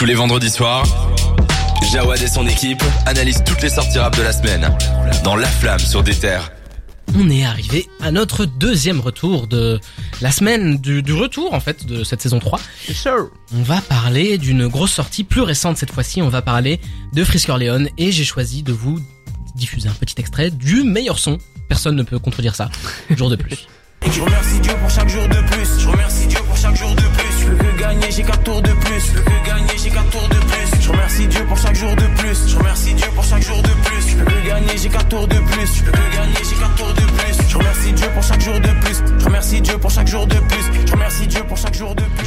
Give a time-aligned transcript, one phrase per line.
[0.00, 0.86] Tous les vendredis soirs,
[1.92, 4.74] Jawad et son équipe analysent toutes les sorties rap de la semaine
[5.24, 6.50] dans La Flamme sur des terres.
[7.14, 9.78] On est arrivé à notre deuxième retour de
[10.22, 12.58] la semaine du, du retour en fait de cette saison 3.
[13.54, 16.80] On va parler d'une grosse sortie plus récente cette fois-ci, on va parler
[17.12, 18.98] de Frisker Leon et j'ai choisi de vous
[19.54, 21.36] diffuser un petit extrait du meilleur son.
[21.68, 22.70] Personne ne peut contredire ça.
[23.10, 23.68] Jour de plus.
[24.10, 25.78] Je remercie Dieu pour chaque jour de plus.
[25.78, 27.09] Je remercie Dieu pour chaque jour de plus.
[27.80, 29.06] Gagner, j'ai 4 tours de plus.
[29.06, 30.82] Je peux que gagner, j'ai 4 tours de plus.
[30.82, 32.46] Je remercie Dieu pour chaque jour de plus.
[32.46, 34.10] Je remercie Dieu pour chaque jour de plus.
[34.10, 35.82] Je peux que gagner, j'ai 4 tours de plus.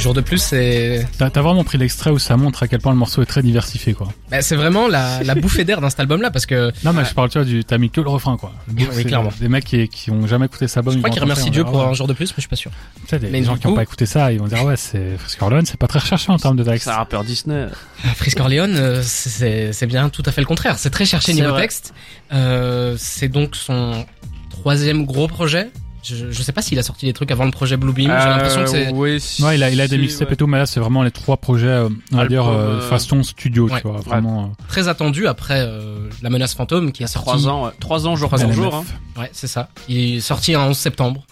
[0.04, 0.38] Jour de plus.
[0.38, 3.42] C'est T'as vraiment pris l'extrait où ça montre à quel point le morceau est très
[3.42, 4.08] diversifié, quoi.
[4.30, 7.12] bah, c'est vraiment la, la bouffée d'air dans cet album-là parce que Non, mais je
[7.14, 8.52] parle, tu vois, du, t'as mis que le refrain, quoi.
[8.76, 9.30] Oui, clairement.
[9.40, 10.92] Des mecs qui, qui ont jamais écouté sa album.
[10.94, 12.34] je ils crois vont qu'il entendre remercie ça, Dieu pour un jour de plus, mais
[12.36, 12.70] je suis pas sûr.
[13.02, 14.76] Tu sais, les, Mais les gens qui ont pas écouté ça, ils vont dire, ouais,
[14.76, 16.84] c'est Frisker Leon, c'est pas très recherché en termes de texte.
[16.84, 17.66] C'est un rappeur Disney.
[18.14, 20.78] Frisker Leon, euh, c'est bien tout à fait le contraire.
[20.78, 21.62] C'est très cherché niveau vrai.
[21.62, 21.94] texte.
[22.32, 24.04] Euh, c'est donc son
[24.50, 25.70] troisième gros projet.
[26.04, 28.06] Je, je sais pas s'il a sorti des trucs avant le projet Bluebeam.
[28.06, 28.88] J'ai l'impression que c'est.
[28.88, 30.34] Euh, Oui, si, Ouais, il a, il a des mixtapes ouais.
[30.34, 33.22] et tout, mais là, c'est vraiment les trois projets, euh, on va dire, euh, façon
[33.22, 33.80] studio, ouais.
[33.80, 34.44] tu vois, vraiment.
[34.44, 37.28] euh, très attendu après euh, La menace fantôme qui a sorti.
[37.30, 37.70] Trois ans.
[37.80, 38.52] Trois ans jour ans.
[38.52, 38.74] jour.
[38.74, 39.20] Hein.
[39.20, 39.70] Ouais, c'est ça.
[39.88, 41.24] Il est sorti un 11 septembre.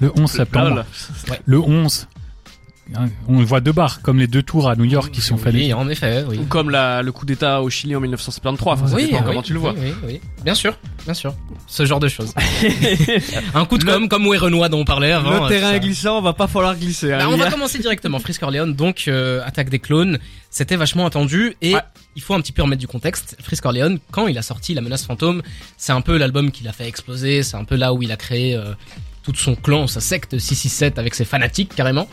[0.00, 0.84] Le 11 septembre.
[1.44, 2.08] Le 11.
[2.96, 5.54] hein, On voit deux bars, comme les deux tours à New York qui sont faits.
[5.54, 6.38] Oui, en effet, oui.
[6.38, 8.72] Ou comme la, le coup d'état au Chili en 1973.
[8.72, 9.72] Enfin, ça oui, dépend oui, comment tu le vois.
[9.78, 10.20] Oui, oui, oui.
[10.44, 11.34] Bien sûr, bien sûr.
[11.66, 12.34] Ce genre de choses.
[13.54, 15.44] un coup de Le- com, comme Oué Renoir dont on parlait avant.
[15.44, 17.12] le terrain est glissant, va pas falloir glisser.
[17.12, 18.18] hein, Bah, on va commencer directement.
[18.18, 20.18] Frisker Leon, donc euh, attaque des clones,
[20.50, 21.80] c'était vachement attendu et Ouais.
[22.16, 23.36] il faut un petit peu remettre du contexte.
[23.42, 25.42] Frisker Leon, quand il a sorti La Menace Fantôme,
[25.76, 27.42] c'est un peu l'album qui l'a fait exploser.
[27.42, 28.74] C'est un peu là où il a créé euh,
[29.22, 32.08] tout son clan, sa secte 667 avec ses fanatiques carrément.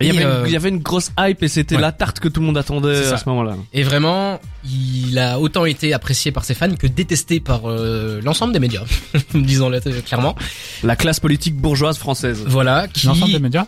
[0.00, 1.76] Et Il y, Et, avait euh, une, il y avait une grosse hype et c'était
[1.76, 1.80] ouais.
[1.80, 3.56] la tarte que tout le monde attendait à ce moment-là.
[3.72, 8.52] Et vraiment, il a autant été apprécié par ses fans que détesté par euh, l'ensemble
[8.52, 8.84] des médias,
[9.34, 10.34] disons-le clairement.
[10.82, 12.42] La classe politique bourgeoise française.
[12.46, 13.66] Voilà, qui L'ensemble des médias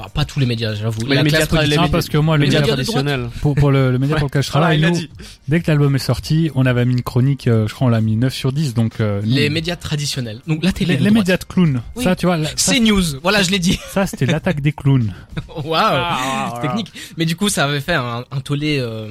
[0.00, 1.02] Bah, pas tous les médias, j'avoue.
[1.06, 2.62] Mais La les classe médias tra- politique- les Non, médias- parce que moi, le média,
[2.62, 3.28] traditionnels.
[3.42, 5.08] pour, pour le, le média pour lequel je travaille,
[5.46, 8.00] dès que l'album est sorti, on avait mis une chronique, euh, je crois on l'a
[8.00, 10.40] mis 9 sur 10, donc euh, nous- les médias traditionnels.
[10.46, 10.94] Donc la télé.
[10.94, 11.20] les, de les droite.
[11.26, 11.82] médias de clowns.
[11.96, 12.04] Oui.
[12.04, 13.02] Ça, tu vois, C'est news.
[13.22, 13.78] Voilà, je l'ai dit.
[13.92, 15.12] ça c'était l'attaque des clowns.
[15.64, 15.66] Waouh.
[15.74, 16.90] Ah, technique.
[17.18, 19.10] Mais du coup, ça avait fait un, un tollé euh,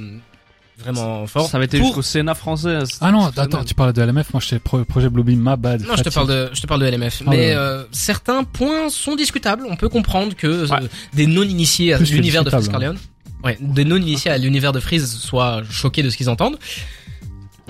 [0.80, 1.50] vraiment fort.
[1.50, 2.80] Ça avait été Pour- jusqu'au Sénat français.
[3.02, 5.82] Ah non, attends, tu parles de LMF, moi j'étais pro projet Bluebeam, ma bad.
[5.86, 7.22] Non, je te parle de, je te parle de LMF.
[7.26, 7.54] Ah mais ouais.
[7.56, 9.64] euh, certains points sont discutables.
[9.70, 12.98] On peut comprendre que euh, des non-initiés à l'univers de Freeze Corleone,
[13.44, 16.58] ouais, des non-initiés à l'univers de Freeze soient choqués de ce qu'ils entendent.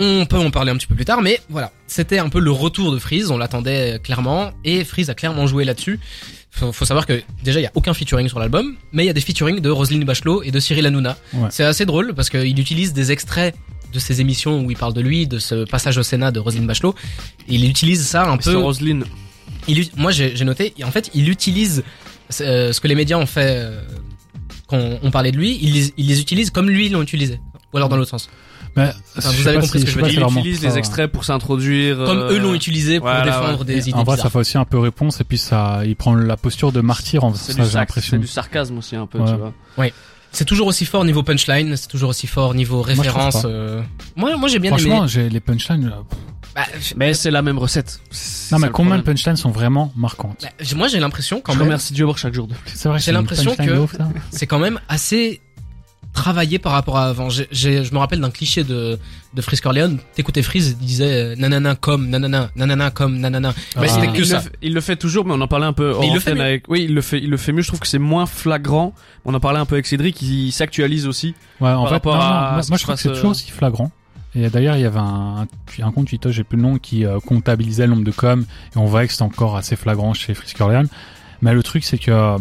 [0.02, 2.52] On peut en parler un petit peu plus tard, mais voilà, c'était un peu le
[2.52, 3.32] retour de Freeze.
[3.32, 6.00] On l'attendait clairement, et Freeze a clairement joué là-dessus.
[6.52, 9.10] Faut, faut savoir que déjà il y a aucun featuring sur l'album, mais il y
[9.10, 11.18] a des featuring de Roselyne Bachelot et de Cyril Hanouna.
[11.34, 11.48] Ouais.
[11.52, 13.56] C'est assez drôle parce qu'il utilise des extraits
[13.94, 16.68] de ses émissions où il parle de lui, de ce passage au Sénat de Roselyne
[16.68, 16.96] Bachelot.
[17.48, 18.58] Et il utilise ça un C'est peu.
[18.58, 19.06] Roselyne.
[19.68, 21.84] Il, moi j'ai j'ai noté, en fait il utilise
[22.42, 23.82] euh, ce que les médias ont fait euh,
[24.68, 27.40] quand on parlait de lui, il les, il les utilise comme lui ils l'ont utilisé.
[27.74, 28.30] Ou alors dans l'autre sens.
[28.76, 30.10] Mais, Enfin, je vous avez compris si- ce que je veux dire.
[30.12, 31.98] si Il leur utilise montre les extraits pour s'introduire.
[31.98, 33.66] Comme euh, eux l'ont utilisé pour voilà, défendre ouais.
[33.66, 36.16] des idées En vrai, ça fait aussi un peu réponse, et puis ça, il prend
[36.16, 38.12] la posture de martyr, en C'est ça, du, j'ai l'impression.
[38.12, 39.32] c'est du sarcasme aussi un peu, Ouais.
[39.32, 39.54] tu vois.
[40.32, 43.44] C'est toujours aussi fort niveau punchline, c'est toujours aussi fort niveau je référence.
[43.46, 43.82] euh.
[44.16, 45.08] Moi, moi j'ai bien Franchement, aimé.
[45.08, 45.92] j'ai les punchlines.
[45.92, 46.02] euh,
[46.56, 46.62] Bah,
[46.96, 48.00] Mais c'est la même recette.
[48.52, 51.68] Non, mais combien de punchlines sont vraiment marquantes bah, moi j'ai l'impression quand Je même,
[51.68, 54.08] remercie Dieu pour chaque jour de C'est vrai, j'ai l'impression que- de ouf, ça.
[54.32, 55.42] c'est quand même assez
[56.14, 57.30] travaillé par rapport à avant.
[57.30, 58.98] J'ai- j'ai- je me rappelle d'un cliché de
[59.36, 60.00] de Freeze Corleone.
[60.16, 63.54] T'écoutais Freeze, il disait euh, nanana comme nanana, nanana comme nanana.
[63.76, 63.80] Ah.
[63.82, 64.40] Mais c'était il, que le ça.
[64.40, 65.94] fait, il le fait toujours, mais on en parlait un peu.
[66.04, 66.66] il le fait avec.
[66.68, 67.20] Oui, il le fait.
[67.20, 67.62] Il le fait mieux.
[67.62, 68.94] Je trouve que c'est moins flagrant.
[69.26, 70.22] On en parlait un peu avec Cédric.
[70.22, 71.36] Il s'actualise aussi.
[71.62, 73.32] Ouais, en Par fait, rapport non, non, à moi, je trouve que c'est toujours euh,
[73.32, 73.92] aussi flagrant.
[74.36, 75.48] Et d'ailleurs, il y avait un,
[75.82, 78.42] un, compte Twitter, j'ai plus le nom, qui euh, comptabilisait le nombre de coms,
[78.76, 80.86] et on voyait que c'était encore assez flagrant chez Frisk Orleans.
[81.42, 82.38] Mais le truc, c'est que, euh,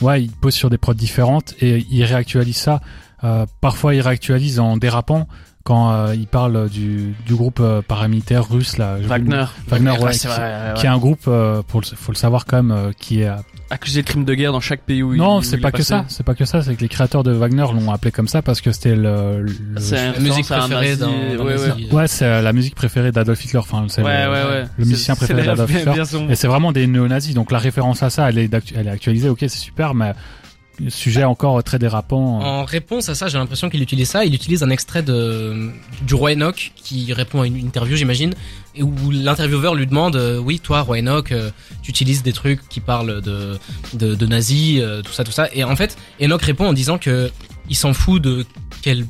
[0.00, 2.80] ouais, il pose sur des prods différentes, et il réactualise ça.
[3.24, 5.28] Euh, parfois, il réactualise en dérapant,
[5.68, 8.96] quand euh, il parle du, du groupe euh, paramilitaire russe, là.
[8.98, 9.06] nom.
[9.06, 9.44] Wagner.
[9.68, 12.16] Wagner, ouais, c'est qui, vrai, ouais, qui est un groupe, euh, pour le, faut le
[12.16, 13.28] savoir quand même, euh, qui est
[13.70, 15.82] Accusé de crimes de guerre dans chaque pays où il non, c'est pas est que
[15.82, 16.06] ça.
[16.08, 16.62] C'est pas que ça.
[16.62, 19.42] C'est que les créateurs de Wagner l'ont appelé comme ça parce que c'était le.
[19.42, 21.92] le- C'est La musique préférée ouais, ouais.
[21.92, 23.58] Ouais, c'est euh, la musique préférée d'Adolf Hitler.
[23.58, 24.64] Enfin, c'est Ouais, le, ouais, ouais.
[24.78, 26.02] musicien préféré d'Adolf Hitler.
[26.30, 27.34] Et c'est vraiment des néo-nazis.
[27.34, 29.28] Donc la référence à ça, elle est, d'actu- elle est actualisée.
[29.28, 30.14] Ok, c'est super, mais
[30.88, 32.40] sujet encore très dérapant.
[32.40, 34.24] En réponse à ça, j'ai l'impression qu'il utilise ça.
[34.24, 35.70] Il utilise un extrait de
[36.02, 38.34] du roi Enoch qui répond à une interview, j'imagine,
[38.80, 41.50] où l'intervieweur lui demande euh, "Oui, toi, roi Enoch, euh,
[41.82, 43.58] tu utilises des trucs qui parlent de
[43.94, 47.30] de, nazis, euh, tout ça, tout ça." Et en fait, Enoch répond en disant que
[47.68, 48.46] il s'en fout de
[48.82, 49.04] quel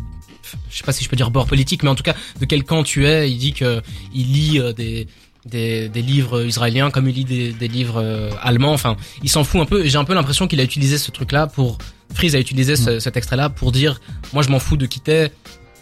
[0.70, 2.64] je sais pas si je peux dire bord politique, mais en tout cas de quel
[2.64, 3.30] camp tu es.
[3.30, 3.82] Il dit que
[4.14, 5.06] il lit des
[5.50, 8.72] des, des livres israéliens comme il lit des, des livres euh, allemands.
[8.72, 9.84] Enfin, il s'en fout un peu.
[9.86, 11.78] J'ai un peu l'impression qu'il a utilisé ce truc-là pour
[12.14, 14.00] Freeze a utilisé ce- cet extrait-là pour dire
[14.32, 15.30] moi je m'en fous de qui t'es.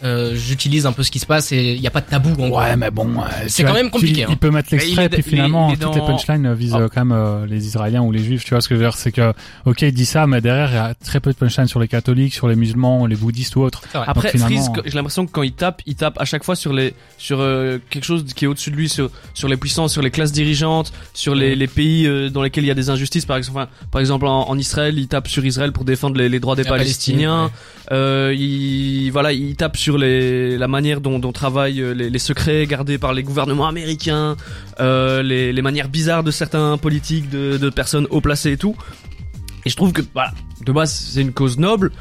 [0.03, 2.29] Euh, J'utilise un peu ce qui se passe et il n'y a pas de tabou.
[2.41, 2.59] En gros.
[2.59, 4.27] Ouais, mais bon, euh, C'est quand vois, même compliqué, Il, hein.
[4.29, 6.81] il peut mettre l'extrait, est- puis finalement, toutes les punchlines visent Oh.
[6.81, 8.43] euh, quand même euh, les Israéliens ou les Juifs.
[8.43, 9.33] Tu vois ce que je veux dire C'est que,
[9.65, 11.87] ok, il dit ça, mais derrière, il y a très peu de punchlines sur les
[11.87, 13.81] catholiques, sur les musulmans, les bouddhistes ou autres.
[13.93, 16.93] Après, finalement- j'ai l'impression que quand il tape, il tape à chaque fois sur les,
[17.17, 20.11] sur euh, quelque chose qui est au-dessus de lui, sur, sur les puissances, sur les
[20.11, 23.25] classes dirigeantes, sur les, les pays euh, dans lesquels il y a des injustices.
[23.25, 26.29] Par exemple, enfin, par exemple en, en Israël, il tape sur Israël pour défendre les,
[26.29, 27.45] les droits des Palestine, Palestiniens.
[27.45, 27.51] ouais.
[27.93, 32.19] Euh, il, voilà, il tape sur les, la manière dont, dont travaillent euh, les, les
[32.19, 34.35] secrets gardés par les gouvernements américains,
[34.79, 38.75] euh, les, les manières bizarres de certains politiques, de, de personnes haut placées et tout.
[39.65, 40.33] Et je trouve que, voilà,
[40.65, 41.91] de base, c'est une cause noble,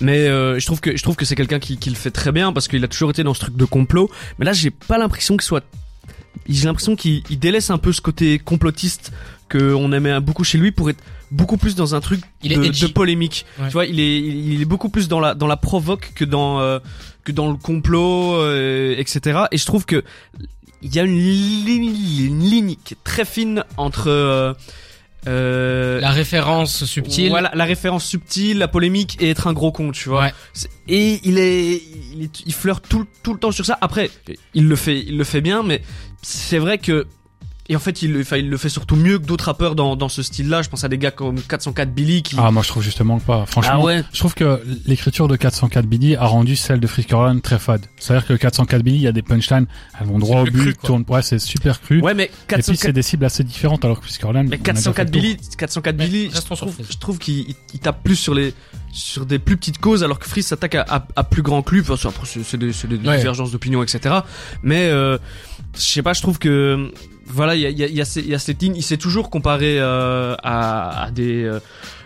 [0.00, 2.32] mais euh, je trouve que je trouve que c'est quelqu'un qui, qui le fait très
[2.32, 4.10] bien parce qu'il a toujours été dans ce truc de complot.
[4.38, 5.64] Mais là, j'ai pas l'impression qu'il soit.
[6.48, 9.12] J'ai l'impression qu'il il délaisse un peu ce côté complotiste
[9.48, 12.86] que on aimait beaucoup chez lui pour être beaucoup plus dans un truc Il de,
[12.88, 13.46] polémique.
[13.58, 13.66] Ouais.
[13.66, 16.60] Tu vois, il est il est beaucoup plus dans la dans la provoque que dans
[16.60, 16.78] euh,
[17.24, 19.42] que dans le complot, euh, etc.
[19.52, 20.02] Et je trouve que
[20.82, 21.94] il y a une ligne,
[22.26, 24.52] une ligne qui est très fine entre euh,
[25.28, 27.28] euh, La référence subtile.
[27.30, 30.22] voilà, la référence subtile, la polémique et être un gros con, tu vois.
[30.22, 30.32] Ouais.
[30.88, 31.80] Et il est,
[32.14, 33.78] il, est- il flirte tout, tout le temps sur ça.
[33.80, 34.10] Après,
[34.54, 35.82] il le fait, il le fait bien, mais
[36.22, 37.06] c'est vrai que
[37.68, 39.94] et en fait, il, le- enfin, il le fait surtout mieux que d'autres rappeurs dans,
[39.96, 40.62] dans ce style-là.
[40.62, 42.34] Je pense à des gars comme 404 Billy qui.
[42.38, 43.46] Ah, moi, je trouve justement que pas.
[43.46, 44.02] Franchement, Ah ouais.
[44.12, 47.86] je trouve que l'écriture de 404 Billy a rendu celle de Friskerland très fade.
[47.98, 49.66] C'est-à-dire que 404 Billy, il y a des punchlines,
[50.00, 52.00] elles vont droit au but, tournent, ouais, c'est super cru.
[52.02, 54.48] Ouais, mais Et puis, 404, c'est des cibles assez différentes, alors que Friskerland.
[54.48, 58.16] mais 404 Billy, 404 Mais Billy, je trouve, je trouve qu'il il- il tape plus
[58.16, 58.54] sur les,
[58.92, 61.84] sur des plus petites causes, alors que Freeze s'attaque à, à, à plus grand club.
[61.84, 63.18] Enfin, c'est- après, c'est c'est des, des Ouais.
[63.18, 64.16] divergences d'opinion, etc.
[64.64, 65.16] Mais euh,
[65.76, 66.92] je sais pas, je trouve que
[67.26, 68.74] voilà, il y a, il y, a, il y, a y a cette ligne.
[68.76, 71.60] Il s'est toujours comparé euh, à, à des euh,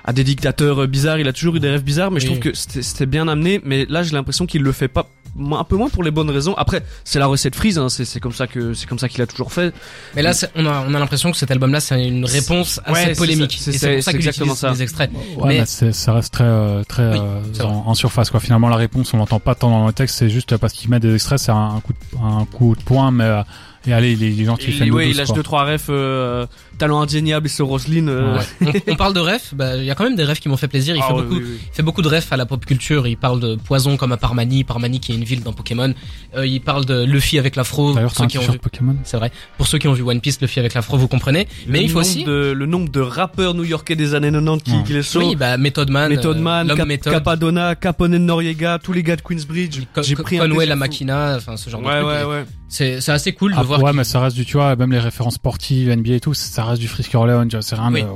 [0.05, 1.19] à des dictateurs bizarres.
[1.19, 3.61] Il a toujours eu des rêves bizarres, mais je trouve que c'était c'était bien amené.
[3.65, 5.09] Mais là, j'ai l'impression qu'il le fait pas.
[5.39, 6.55] Un peu moins pour les bonnes raisons.
[6.55, 7.77] Après, c'est la recette Freeze.
[7.79, 9.75] Hein, c'est c'est comme ça que c'est comme ça qu'il a toujours fait.
[10.15, 12.93] Mais là, c'est- on a, on a l'impression que cet album-là, c'est une réponse à
[12.93, 13.53] Ouais, cette c'est polémique.
[13.53, 14.73] ça, c'est Et ça, c'est pour ça c'est qu'il exactement utilise ça.
[14.73, 15.11] des extraits.
[15.37, 17.19] Ouais, Mais- mais, c'est- ça reste très, euh, très Oui,
[17.61, 18.41] euh, en, en surface, quoi.
[18.41, 21.01] Finalement, la réponse, on l'entend pas tant dans le texte, c'est juste parce qu'il met
[21.01, 23.43] des extraits, c'est un, un coup de, un coup de poing, mais, euh,
[23.87, 25.87] et allez, les, les gens qui fait ouais, il lâche deux trois refs.
[25.88, 26.47] Euh,
[26.79, 28.09] talent indéniable et sur Roslyn.
[28.09, 28.83] Euh, Ouais.
[28.87, 30.59] on, on parle de refs, bah, il y a quand même des refs qui m'ont
[30.59, 30.94] fait plaisir.
[30.94, 31.59] Il, ah fait ouais, beaucoup, oui, oui.
[31.73, 33.06] il fait beaucoup de refs à la pop culture.
[33.06, 35.94] Il parle de Poison comme à Parmanie, Parmanie qui est une ville dans Pokémon.
[36.37, 37.94] Euh, il parle de Luffy avec l'afro.
[37.94, 38.94] D'ailleurs, ceux un qui ont vu, Pokémon.
[39.05, 39.33] c'est vrai.
[39.56, 41.49] Pour ceux qui ont vu One Piece, Luffy avec l'afro, vous comprenez.
[41.67, 42.25] Mais Le il faut nombre aussi.
[42.25, 44.82] de, le nombre de rappeurs new-yorkais des années 90 qui, Ouais.
[44.85, 45.21] qui les sont.
[45.21, 49.03] Oui, bah Method Man, Method euh, Man, Cap- méthode, Capadonna, Capone de Noriega, tous les
[49.03, 49.81] gars de Queensbridge.
[50.03, 50.77] J'ai pris Conway la.
[50.77, 52.05] Machina, enfin ce genre de truc.
[52.06, 52.44] ouais, Et ouais.
[52.69, 55.34] C'est assez cool de Ah, ouais, mais ça reste du, tu vois, même les références
[55.34, 58.02] sportives, NBA et tout, ça reste du tu vois, c'est rien Oui.
[58.02, 58.08] de,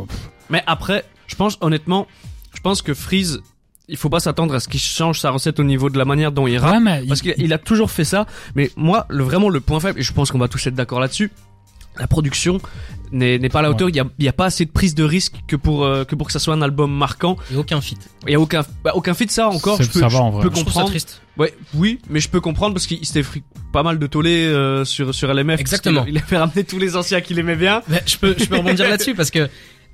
[0.51, 2.07] Mais après, je pense honnêtement,
[2.55, 3.41] je pense que Freeze,
[3.89, 6.31] il faut pas s'attendre à ce qu'il change sa recette au niveau de la manière
[6.33, 6.83] dont il rappe.
[6.83, 9.81] Ouais, Parce il- qu'il il a toujours fait ça, mais moi, le, vraiment le point
[9.81, 11.31] faible, et je pense qu'on va tous être d'accord là-dessus,
[12.01, 12.61] la production
[13.13, 13.75] n'est pas à la Ouais.
[13.75, 13.89] hauteur.
[13.89, 16.27] Il y a, il pas assez de prise de risque que pour euh, que pour
[16.29, 17.37] que ça soit un album marquant.
[17.53, 17.97] Et aucun fit.
[18.27, 19.83] Il y a aucun bah, aucun fit ça encore.
[19.83, 20.43] Je peux, ça va, en je vrai.
[20.45, 20.89] peux Je trouve ça comprendre.
[20.91, 21.21] triste.
[21.37, 23.43] Ouais, oui, mais je peux comprendre parce qu'il s'était pris
[23.73, 25.59] pas mal de tollé euh, sur sur LMF.
[25.61, 26.05] Exactement.
[26.05, 27.83] qu'il- Il avait ramené tous les anciens qu'il aimait bien.
[27.89, 29.49] Mais je peux, je peux rebondir là-dessus parce que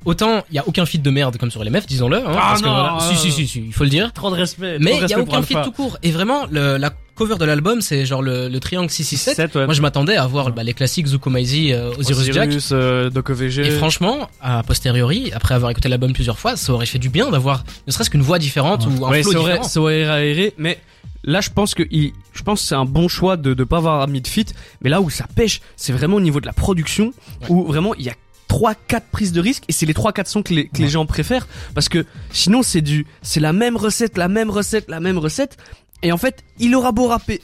[0.04, 2.18] autant il y a aucun fit de merde comme sur LMF, disons-le.
[2.18, 2.96] Hein, Ah parce que non, voilà.
[2.96, 4.12] euh, si, si, si, si, il faut le dire.
[4.12, 4.78] Trop de respect.
[4.80, 5.96] Mais il y a aucun fit tout court.
[6.02, 9.54] Et vraiment, le, la cover de l'album, c'est genre le, le triangle 667.
[9.56, 12.48] Moi, je m'attendais à voir bah, les classiques Zukomaizi, euh, Osiris, Jack.
[12.48, 13.66] Osiris, euh, Doc OVG.
[13.66, 17.30] Et franchement, a posteriori, après avoir écouté l'album plusieurs fois, ça aurait fait du bien
[17.30, 19.68] d'avoir ne serait-ce qu'une voix différente ou un ouais, flow ça aurait, différent.
[19.68, 20.78] ça aurait aéré, mais
[21.24, 24.06] là je pense que il, je pense c'est un bon choix de ne pas avoir
[24.08, 24.46] mis de fit,
[24.82, 27.46] mais là où ça pêche, c'est vraiment au niveau de la production, Ouais.
[27.50, 28.14] où vraiment il y a
[28.48, 30.84] trois quatre prises de risque et c'est les trois quatre sons que les, que les
[30.84, 30.88] Ouais.
[30.90, 35.00] gens préfèrent parce que sinon c'est du c'est la même recette, la même recette, la
[35.00, 35.56] même recette
[36.02, 37.40] et en fait, il aura beau rapper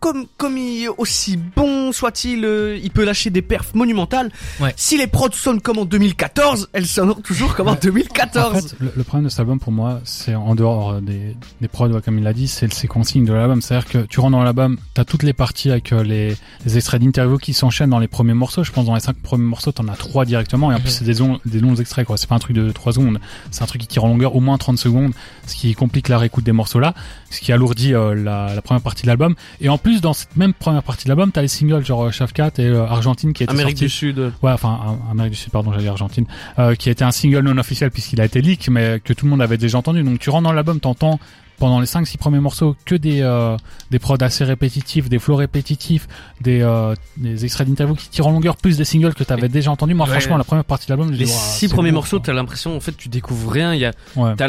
[0.00, 4.32] comme comme il aussi bon soit-il, euh, il peut lâcher des perfs monumentales.
[4.60, 4.74] Ouais.
[4.76, 8.52] Si les prods sonnent comme en 2014, elles sonneront toujours comme en En 2014.
[8.70, 11.68] fait, le, le problème de cet album pour moi, c'est en dehors euh, des, des
[11.68, 13.62] prods, ouais, comme il l'a dit, c'est le séquencing de l'album.
[13.62, 16.34] C'est-à-dire que tu rentres dans l'album, t'as toutes les parties avec euh, les,
[16.66, 18.64] les extraits d'interview qui s'enchaînent dans les premiers morceaux.
[18.64, 20.72] Je pense dans les cinq premiers morceaux, t'en as trois directement.
[20.72, 20.82] Et en Mhm.
[20.82, 22.16] plus, c'est des, longs- des longs extraits, quoi.
[22.16, 23.20] C'est pas un truc de 3 secondes.
[23.52, 25.12] C'est un truc qui tire en longueur au moins 30 secondes,
[25.46, 26.92] ce qui complique la réécoute des morceaux là,
[27.32, 29.34] ce qui alourdit euh, la, la première partie de l'album.
[29.60, 32.10] Et en plus, dans cette même première partie de l'album, t'as les singles genre euh,
[32.10, 33.84] Shafkat et euh, Argentine qui étaient Amérique sortis.
[33.86, 34.18] du Sud.
[34.42, 36.26] Ouais, enfin, Am- Amérique du Sud, pardon, j'allais dire Argentine,
[36.58, 39.30] euh, qui été un single non officiel puisqu'il a été leak, mais que tout le
[39.30, 40.02] monde avait déjà entendu.
[40.02, 41.18] Donc tu rentres dans l'album, t'entends
[41.62, 43.56] pendant les 5-6 premiers morceaux que des euh,
[43.92, 46.08] des prods assez répétitifs, des flows répétitifs,
[46.40, 49.70] des euh, des extraits d'interviews qui tirent en longueur plus des singles que t'avais déjà
[49.70, 49.94] entendus.
[49.94, 50.10] Moi, Ouais.
[50.18, 52.32] franchement, la première partie de l'album, Les dis, Ouah, six c'est premiers lourd, morceaux, t'as
[52.32, 53.74] l'impression, en fait, tu découvres rien.
[53.74, 54.34] Il y a, Ouais.
[54.36, 54.48] t'as,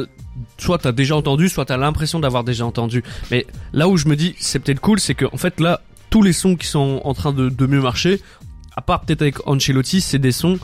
[0.57, 3.03] soit t'as déjà entendu, soit t'as l'impression d'avoir déjà entendu.
[3.29, 6.23] Mais là où je me dis, c'est peut-être cool, c'est que en fait là, tous
[6.23, 8.21] les sons qui sont en train de, de mieux marcher,
[8.75, 10.57] à part peut-être avec Ancelotti, c'est des sons,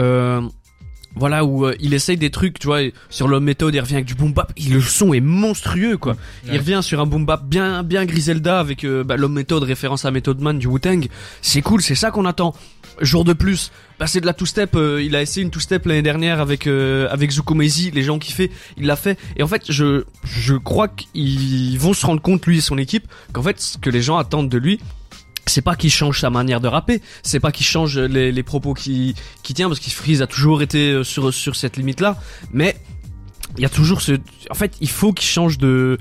[0.00, 0.40] euh,
[1.14, 4.06] voilà où euh, il essaye des trucs, tu vois, sur l'homme méthode, il revient avec
[4.06, 6.16] du boom bap, et le son est monstrueux quoi.
[6.46, 10.04] Il revient sur un boom bap bien bien Griselda avec euh, bah, l'homme méthode référence
[10.04, 11.08] à Method Man du Wu-Tang.
[11.40, 12.54] C'est cool, c'est ça qu'on attend.
[13.00, 16.02] Jour de plus, bah c'est de la two-step, euh, il a essayé une two-step l'année
[16.02, 19.62] dernière avec euh, avec Zuko Mezi, les gens kiffaient, il l'a fait et en fait,
[19.68, 23.78] je je crois qu'ils vont se rendre compte lui et son équipe qu'en fait ce
[23.78, 24.78] que les gens attendent de lui
[25.46, 29.14] c'est pas qu'il change sa manière de rapper, c'est pas qu'il change les, propos qui
[29.42, 32.18] tient parce qu'il Freeze a toujours été euh, sur sur cette limite là,
[32.52, 32.76] mais
[33.56, 34.12] il y a toujours ce
[34.50, 35.98] en fait, il faut qu'il change de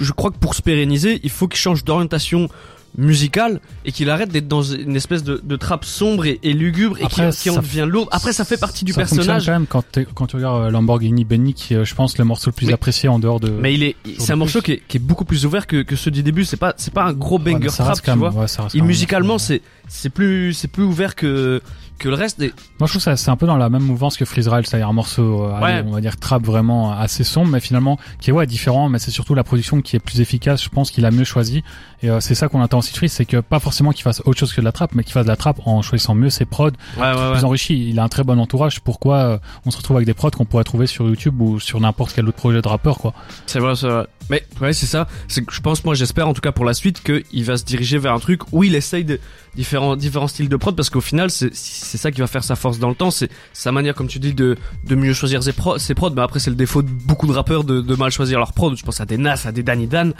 [0.00, 2.48] je crois que pour se pérenniser, il faut qu'il change d'orientation
[2.96, 6.98] musicale et qu'il arrête d'être dans une espèce de, de trappe sombre et, et lugubre
[6.98, 8.08] et qui, qui en devient lourde.
[8.12, 9.46] Après, ça fait partie du ça fonctionne personnage.
[9.46, 12.50] quand même quand, tu regardes euh, Lamborghini Benny, qui est, euh, je pense, le morceau
[12.50, 12.72] le plus Oui.
[12.72, 13.50] apprécié en dehors de.
[13.50, 15.96] Mais il est, c'est un morceau qui est, qui est beaucoup plus ouvert que, que
[15.96, 16.44] ceux du début.
[16.44, 18.30] C'est pas, c'est pas un gros Ouais, banger ça trap, tu vois.
[18.30, 21.60] même- ouais, Et musicalement, c'est, c'est plus, c'est plus ouvert que,
[21.98, 22.40] que le reste.
[22.40, 24.88] Et Moi, je trouve ça c'est un peu dans la même mouvance que Freezerail, c'est-à-dire
[24.88, 28.32] un morceau, euh, allez, on va dire trap vraiment assez sombre, mais finalement qui est
[28.32, 30.62] ouais différent, mais c'est surtout la production qui est plus efficace.
[30.62, 31.62] Je pense qu'il a mieux choisi,
[32.02, 34.20] et euh, c'est ça qu'on attend aussi de Freeze, c'est que pas forcément qu'il fasse
[34.24, 36.30] autre chose que de la trap, mais qu'il fasse de la trap en choisissant mieux
[36.30, 37.88] ses prods, ouais, ouais, plus enrichi.
[37.90, 38.80] Il a un très bon entourage.
[38.80, 41.80] Pourquoi euh, on se retrouve avec des prods qu'on pourrait trouver sur YouTube ou sur
[41.80, 43.14] n'importe quel autre projet de rappeur, quoi?
[43.46, 44.06] C'est vrai, c'est vrai.
[44.28, 45.06] Mais ouais, c'est ça.
[45.28, 47.64] C'est que je pense, moi, j'espère en tout cas pour la suite qu'il va se
[47.64, 49.20] diriger vers un truc où il essaye de
[49.56, 52.54] différents différents styles de prod parce qu'au final, c'est c'est ça qui va faire sa
[52.54, 53.10] force dans le temps.
[53.10, 56.10] C'est sa manière, comme tu dis, de de mieux choisir ses, pro, ses prods.
[56.10, 58.76] Mais après, c'est le défaut de beaucoup de rappeurs de, de mal choisir leurs prods.
[58.76, 60.12] Je pense à des Nas, à des Danny Dan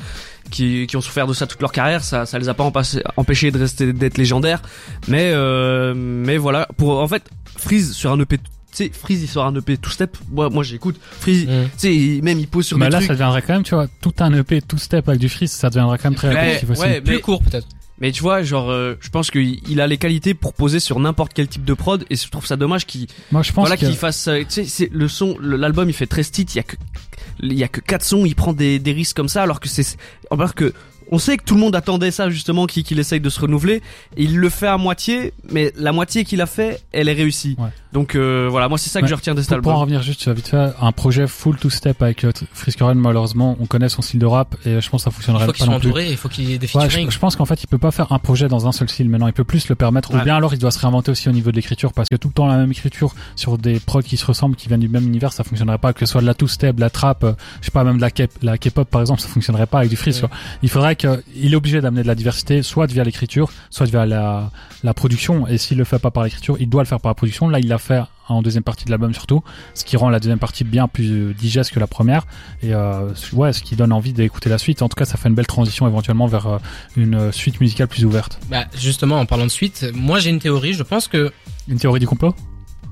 [0.51, 2.03] qui qui ont souffert de ça toute leur carrière.
[2.03, 2.65] Ça ça les a pas
[3.17, 4.63] empêchés de rester d'être légendaires.
[5.09, 6.67] Mais euh, mais voilà.
[6.77, 8.39] Pour en fait, Freeze sur un EP.
[8.39, 10.17] Tu sais, Freeze il sort un EP two step.
[10.31, 10.97] Moi, moi j'écoute.
[11.21, 11.65] Freeze, Mm.
[11.65, 13.07] tu sais, il- même il pose sur Mais des là, trucs.
[13.09, 15.71] ça deviendrait quand même, tu vois, tout un EP, tout step avec du Freeze, ça
[15.71, 16.81] deviendrait quand même très Ouais, répétitif aussi.
[16.83, 17.67] ouais, Plus mais- court peut-être.
[17.99, 21.01] Mais tu vois, genre, euh, je pense qu'il il a les qualités pour poser sur
[21.01, 23.77] n'importe quel type de prod, et je trouve ça dommage qu'il, Moi, je pense voilà,
[23.77, 26.61] qu'il fasse, euh, tu sais, c'est le son, l'album, il fait 13 titres, il y
[26.61, 26.77] a que,
[27.41, 29.69] il y a que 4 sons, il prend des, des risques comme ça, alors que
[29.69, 29.97] c'est,
[30.31, 30.75] alors que,
[31.11, 33.83] on sait que tout le monde attendait ça justement, qu'il qu'il essaye de se renouveler.
[34.17, 37.57] Et il le fait à moitié, mais la moitié qu'il a fait, elle est réussie.
[37.59, 37.69] Ouais.
[37.93, 40.03] Donc euh, voilà, moi c'est ça que je retiens de cet Pour, pour en revenir
[40.03, 43.89] juste vite fait, un projet full two step avec euh, Frisk Oren, malheureusement, on connaît
[43.89, 45.75] son style de rap et je pense que ça Il fonctionnerait faut pas qu'ils soient
[45.75, 45.89] non plus.
[45.89, 47.79] entourés, il faut qu'il y ait des Ouais, je, je pense qu'en fait, il peut
[47.79, 49.29] pas faire un projet dans un seul style maintenant.
[49.29, 50.15] Il peut plus le permettre.
[50.15, 52.29] Ou bien alors, il doit se réinventer aussi au niveau de l'écriture parce que tout
[52.29, 55.07] le temps la même écriture sur des prods qui se ressemblent, qui viennent du même
[55.07, 55.93] univers, ça fonctionnerait pas.
[55.93, 57.97] Que ce soit de la two step, de la trap, euh, je sais pas, même
[57.99, 58.07] de
[58.43, 60.31] la K-pop par exemple, ça fonctionnerait pas avec du quoi.
[60.63, 64.51] Il faudrait qu'il est obligé d'amener de la diversité, soit via l'écriture, soit via la,
[64.83, 65.47] la production.
[65.47, 67.49] Et s'il le fait pas par l'écriture, il doit le faire par la production.
[67.49, 69.43] Là, il l'a fait en deuxième partie de l'album surtout,
[69.75, 72.27] ce qui rend la deuxième partie bien plus euh, digeste que la première.
[72.63, 74.83] Et euh, ouais, ce qui donne envie d'écouter la suite.
[74.83, 76.59] En tout cas, ça fait une belle transition éventuellement vers euh,
[76.97, 78.41] une suite musicale plus ouverte.
[78.51, 81.33] Bah, justement, en parlant de suite, moi j'ai une théorie, je pense que
[81.69, 82.35] Une théorie du complot?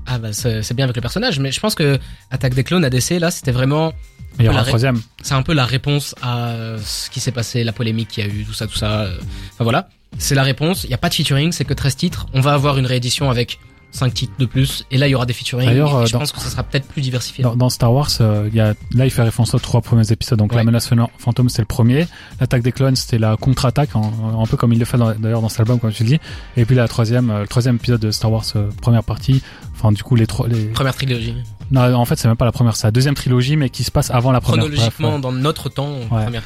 [0.07, 1.97] Ah bah c'est c'est bien avec le personnage, mais je pense que
[2.29, 3.91] Attaque des clones ADC là, c'était vraiment
[4.39, 5.01] Il y aura La un ré- troisième.
[5.21, 8.29] c'est un peu la réponse à euh, ce qui s'est passé, la polémique qu'il y
[8.29, 9.01] a eu, tout ça, tout ça.
[9.01, 9.17] euh.
[9.53, 10.83] Enfin voilà, c'est la réponse.
[10.83, 12.27] Il y a pas de featuring, c'est que 13 titres.
[12.33, 13.59] On va avoir une réédition avec
[13.91, 15.65] 5 titres de plus, et là il y aura des featuring.
[15.69, 17.45] D'ailleurs, euh, je dans- pense que ça sera peut-être plus diversifié.
[17.45, 20.11] Dans, dans Star Wars, euh, il y a, là, il fait référence aux trois premiers
[20.11, 20.37] épisodes.
[20.37, 20.57] Donc, Ouais.
[20.57, 22.05] la menace fantôme, c'était le premier.
[22.41, 25.61] L'attaque des clones, c'était la contre-attaque, un peu comme il le fait d'ailleurs dans cet
[25.61, 26.19] album, comme tu le dis.
[26.57, 29.41] Et puis la troisième, euh, le troisième épisode de Star Wars, euh, première partie.
[29.85, 30.65] Enfin, du coup, les trois, les...
[30.65, 31.35] Première trilogie.
[31.69, 33.91] Non, en fait, c'est même pas la première, c'est la deuxième trilogie, mais qui se
[33.91, 34.65] passe avant la première.
[34.65, 35.21] Chronologiquement, Bref, ouais.
[35.21, 36.41] dans notre temps, première.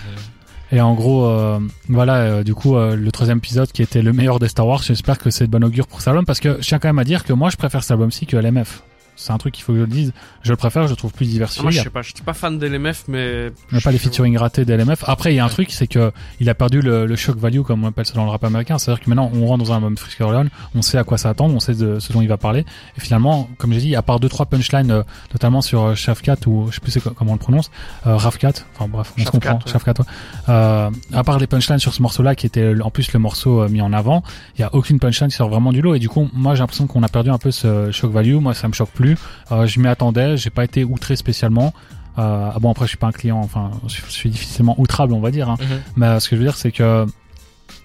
[0.74, 4.12] Et en gros, euh, voilà, euh, du coup, euh, le troisième épisode qui était le
[4.12, 6.58] meilleur des Star Wars, j'espère que c'est de bon augure pour cet album, parce que
[6.60, 8.84] je tiens quand même à dire que moi, je préfère cet album-ci que LMF.
[9.20, 10.14] C'est un truc qu'il faut que je le dise.
[10.44, 11.64] Je le préfère, je le trouve plus diversifié.
[11.64, 13.48] Moi je sais pas, je suis pas fan d'LMF, mais.
[13.72, 15.04] Il n'y a pas les featuring ratés d'LMF.
[15.08, 17.62] Après, il y a un truc, c'est que il a perdu le, le shock value,
[17.62, 18.78] comme on appelle ça dans le rap américain.
[18.78, 21.54] C'est-à-dire que maintenant, on rentre dans un album Frisk Orleans, on sait à quoi s'attendre,
[21.54, 22.66] on sait de ce dont il va parler.
[22.98, 26.38] Et finalement, comme j'ai dit, à part deux, trois punchlines, euh, notamment sur euh, Shafkat,
[26.48, 27.72] ou je sais plus comment on le prononce,
[28.08, 29.60] euh, Rafkat, enfin bref, on se comprend, ouais.
[29.66, 30.06] Shafkat, ouais.
[30.50, 33.70] Euh, à part les punchlines sur ce morceau-là, qui était en plus le morceau euh,
[33.70, 34.24] mis en avant,
[34.58, 35.96] il y a aucune punchline qui sort vraiment du lot.
[35.96, 38.36] Et du coup, moi, j'ai l'impression qu'on a perdu un peu ce shock value.
[38.36, 39.09] Moi, ça me choque plus.
[39.52, 41.74] Euh, je m'y attendais, j'ai pas été outré spécialement.
[42.18, 45.22] Euh, ah bon après je suis pas un client, enfin je, suis difficilement outrable on
[45.22, 45.50] va dire.
[45.50, 45.58] Hein.
[45.60, 45.80] Mhm.
[45.96, 47.06] Mais euh, ce que je veux dire c'est que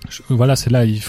[0.09, 1.00] je- voilà, c'est là, il,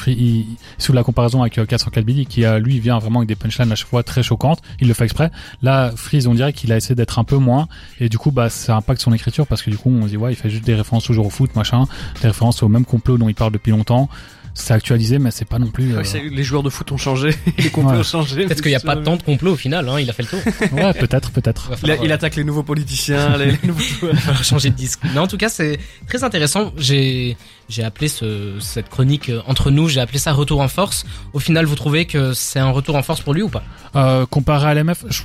[0.77, 3.75] sous la comparaison avec euh, 404 Billy, qui lui, vient vraiment avec des punchlines à
[3.75, 4.61] chaque fois très choquantes.
[4.79, 5.31] Il le fait exprès.
[5.61, 7.67] Là, Freeze, on dirait qu'il a essayé d'être un peu moins.
[7.99, 10.17] Et du coup, bah, ça impacte son écriture parce que du coup, on se dit,
[10.17, 11.85] ouais, il fait juste des références toujours au foot, machin,
[12.21, 14.09] des références au même complot dont il parle depuis longtemps.
[14.57, 15.93] C'est actualisé, mais c'est pas non plus.
[15.93, 17.99] euh, Ouais, c'est- les joueurs de foot ont changé, les complots Ouais.
[17.99, 18.45] ont changé.
[18.45, 20.29] Peut-être qu'il n'y a pas tant de complot au final, hein, il a fait le
[20.29, 20.39] tour.
[20.71, 21.71] ouais, peut-être, peut-être.
[21.83, 24.13] Il euh, attaque les nouveaux politiciens, les, les nouveaux joueurs.
[24.15, 25.01] il va changer de disque.
[25.13, 26.71] Mais en tout cas, c'est très intéressant.
[26.77, 27.35] J'ai
[27.67, 31.05] j'ai appelé ce, cette chronique euh, entre nous, j'ai appelé ça retour en force.
[31.33, 33.63] Au final, vous trouvez que c'est un retour en force pour lui ou pas?
[33.95, 35.23] Euh, comparé à l'MF, je...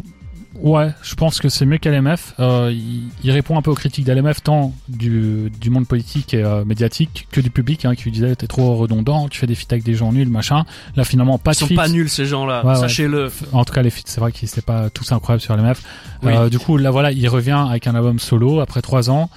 [0.63, 2.35] ouais, je pense que c'est mieux qu'à l'MF.
[2.41, 6.43] Euh, il, il répond un peu aux critiques d'LMF, tant du, du monde politique et
[6.43, 9.55] euh, médiatique que du public, hein, qui lui disait t'es trop redondant, tu fais des
[9.55, 10.65] feats avec des gens nuls, machin.
[10.97, 12.77] Là, finalement, pas Ils de sont pas nuls ces gens-là, Ouais, ouais.
[12.77, 13.31] sachez-le.
[13.53, 15.83] En tout cas, les feats, c'est vrai qu'ils étaient pas tous incroyables sur l'MF.
[16.23, 16.33] Oui.
[16.35, 19.31] Euh, du coup, là, voilà, il revient avec un album solo après trois ans.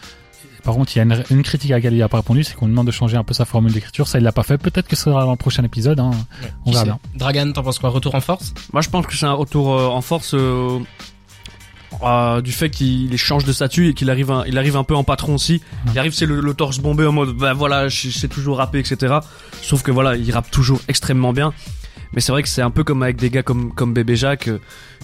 [0.64, 2.54] Par contre, il y a une, une critique à laquelle il a pas répondu, c'est
[2.56, 4.08] qu'on lui demande de changer un peu sa formule d'écriture.
[4.08, 4.58] Ça, il l'a pas fait.
[4.58, 6.00] Peut-être que ce sera dans le prochain épisode.
[6.00, 6.12] Hein.
[6.66, 7.00] On verra sait bien.
[7.16, 7.90] Dragan, t'en penses quoi?
[7.90, 8.54] Retour en force?
[8.72, 10.80] Moi, je pense que c'est un retour euh, en force euh,
[12.42, 15.62] du fait qu'il change de statut et qu'il arrive, un, peu en patron aussi.
[15.94, 19.16] Il arrive, c'est le, torse bombé en mode, bah voilà, je sais toujours rapper, etc.
[19.62, 21.54] Sauf que voilà, il rappe toujours extrêmement bien.
[22.14, 24.48] Mais c'est vrai que c'est un peu comme avec des gars comme comme Bébé Jacques.
[24.48, 24.60] euh,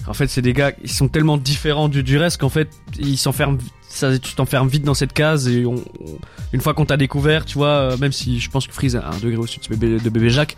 [0.06, 3.58] en fait, c'est des gars, ils sont tellement différents du, reste qu'en fait, ils s'enferment.
[3.88, 5.74] Ça, tu t'enfermes vite dans cette case et on,
[6.52, 9.08] une fois qu'on t'a découvert, tu vois, euh, même si je pense que Freeze a
[9.08, 10.56] un degré au-dessus de Bébé, de Bébé Jacques,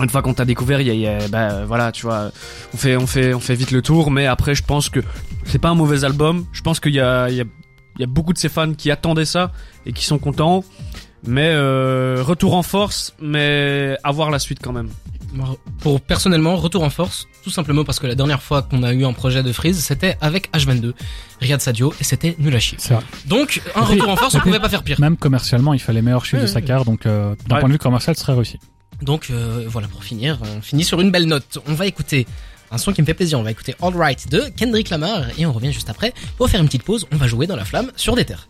[0.00, 2.30] une fois qu'on t'a découvert, il y a, il y a- bah voilà, tu vois,
[2.74, 5.00] on fait on fait on fait vite le tour, mais après je pense que
[5.44, 6.46] c'est pas un mauvais album.
[6.52, 7.44] Je pense qu'il y a il y a
[7.96, 9.52] il y a beaucoup de ses fans qui attendaient ça
[9.86, 10.64] et qui sont contents.
[11.24, 14.88] Mais euh, retour en force, mais avoir la suite quand même.
[15.78, 19.04] Pour personnellement, retour en force, tout simplement parce que la dernière fois qu'on a eu
[19.04, 20.92] un projet de Freeze, c'était avec H22,
[21.40, 22.76] Riyad Sadio, et c'était nul à chier.
[23.26, 25.00] Donc, un retour en force, on pouvait pas faire pire.
[25.00, 27.60] Même commercialement, il fallait meilleur chiffre Ouais, de sa carte, donc euh, d'un Ouais.
[27.60, 28.58] point de vue commercial, ce serait réussi.
[29.02, 31.58] Donc euh, voilà, pour finir, on finit sur une belle note.
[31.66, 32.26] On va écouter
[32.70, 33.38] un son qui me fait plaisir.
[33.38, 36.60] On va écouter All Right de Kendrick Lamar et on revient juste après pour faire
[36.60, 37.06] une petite pause.
[37.12, 38.48] On va jouer dans la flamme sur des terres.